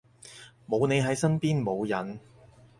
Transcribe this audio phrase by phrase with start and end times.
[0.67, 2.17] 冇你喺身邊冇癮